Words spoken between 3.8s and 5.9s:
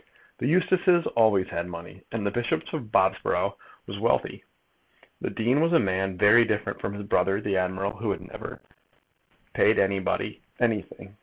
was wealthy. The dean was a